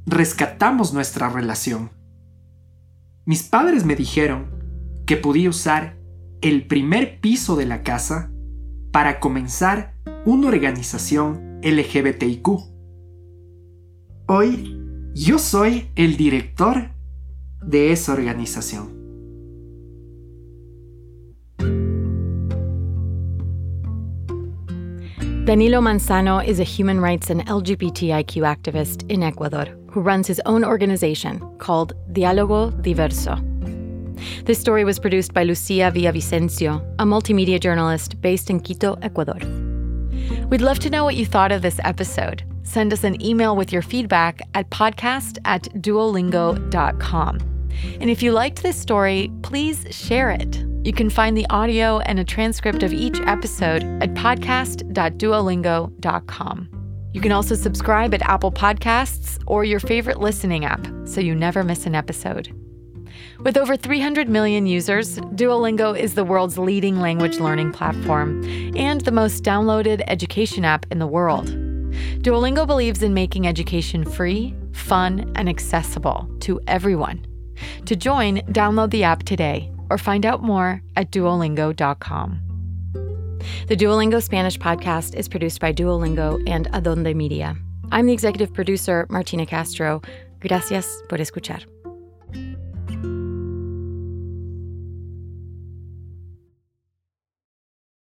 rescatamos 0.06 0.94
nuestra 0.94 1.30
relación. 1.30 1.92
Mis 3.26 3.44
padres 3.44 3.86
me 3.86 3.96
dijeron 3.96 4.50
que 5.06 5.18
podía 5.18 5.50
usar 5.50 5.98
el 6.42 6.68
primer 6.68 7.20
piso 7.20 7.56
de 7.56 7.66
la 7.66 7.84
casa 7.84 8.32
para 8.92 9.20
comenzar 9.20 9.94
una 10.26 10.48
organización 10.48 11.60
LGBTIQ. 11.62 12.48
Hoy 14.28 14.76
yo 15.14 15.40
soy 15.40 15.90
el 15.96 16.18
director 16.18 16.92
de 17.62 17.92
esa 17.92 18.14
organización. 18.14 19.00
Danilo 25.46 25.82
Manzano 25.82 26.46
is 26.46 26.60
a 26.60 26.64
human 26.64 27.00
rights 27.00 27.32
and 27.32 27.44
LGBTIQ 27.48 28.44
activist 28.44 29.10
in 29.10 29.24
Ecuador 29.24 29.66
who 29.90 30.00
runs 30.00 30.28
his 30.28 30.40
own 30.46 30.64
organization 30.64 31.40
called 31.58 31.94
Diálogo 32.14 32.72
Diverso. 32.84 33.36
This 34.46 34.60
story 34.60 34.84
was 34.84 35.00
produced 35.00 35.34
by 35.34 35.44
Lucia 35.44 35.92
Villavicencio, 35.92 36.82
a 37.00 37.04
multimedia 37.04 37.60
journalist 37.60 38.22
based 38.22 38.50
in 38.50 38.60
Quito, 38.60 38.96
Ecuador. 39.02 39.40
We'd 40.50 40.62
love 40.62 40.80
to 40.80 40.90
know 40.90 41.04
what 41.04 41.16
you 41.16 41.26
thought 41.26 41.52
of 41.52 41.62
this 41.62 41.80
episode. 41.84 42.44
Send 42.70 42.94
us 42.94 43.04
an 43.04 43.20
email 43.20 43.56
with 43.56 43.74
your 43.74 43.82
feedback 43.82 44.42
at 44.54 44.70
podcast 44.70 45.40
at 45.44 45.64
duolingo.com. 45.82 47.40
And 48.00 48.12
if 48.12 48.22
you 48.22 48.32
liked 48.32 48.62
this 48.62 48.78
story, 48.78 49.32
please 49.42 49.88
share 49.90 50.30
it. 50.30 50.64
You 50.84 50.94
can 50.94 51.10
find 51.10 51.36
the 51.36 51.48
audio 51.50 51.98
and 52.02 52.20
a 52.20 52.24
transcript 52.24 52.84
of 52.84 52.94
each 52.94 53.20
episode 53.22 53.84
at 54.04 54.14
podcast.duolingo.com. 54.14 56.70
You 57.12 57.22
can 57.22 57.32
also 57.32 57.56
subscribe 57.56 58.14
at 58.14 58.22
Apple 58.22 58.52
Podcasts 58.52 59.42
or 59.48 59.64
your 59.64 59.80
favorite 59.80 60.20
listening 60.20 60.64
app 60.64 60.88
so 61.06 61.22
you 61.22 61.34
never 61.34 61.64
miss 61.64 61.88
an 61.88 61.96
episode. 61.96 62.54
With 63.40 63.58
over 63.58 63.78
300 63.78 64.30
million 64.30 64.68
users, 64.68 65.18
Duolingo 65.18 65.98
is 65.98 66.14
the 66.14 66.24
world's 66.24 66.60
leading 66.60 67.00
language 67.00 67.40
learning 67.40 67.72
platform 67.72 68.44
and 68.78 69.02
the 69.02 69.12
most 69.12 69.44
downloaded 69.44 70.04
education 70.06 70.64
app 70.64 70.86
in 70.92 71.00
the 71.00 71.08
world. 71.08 71.50
Duolingo 72.22 72.66
believes 72.66 73.04
in 73.04 73.14
making 73.14 73.48
education 73.48 74.06
free, 74.06 74.56
fun, 74.72 75.32
and 75.36 75.50
accessible 75.50 76.30
to 76.42 76.60
everyone. 76.68 77.26
To 77.86 77.96
join, 77.96 78.40
download 78.52 78.92
the 78.92 79.04
app 79.04 79.24
today 79.24 79.72
or 79.90 79.98
find 79.98 80.26
out 80.26 80.44
more 80.44 80.82
at 80.96 81.12
duolingo.com. 81.12 82.42
The 83.68 83.76
Duolingo 83.76 84.22
Spanish 84.22 84.58
podcast 84.58 85.16
is 85.16 85.28
produced 85.28 85.60
by 85.60 85.74
Duolingo 85.74 86.42
and 86.48 86.68
Adonde 86.74 87.16
Media. 87.16 87.56
I'm 87.92 88.06
the 88.06 88.14
executive 88.14 88.54
producer, 88.54 89.08
Martina 89.10 89.46
Castro. 89.46 90.02
Gracias 90.40 91.02
por 91.10 91.18
escuchar. 91.18 91.64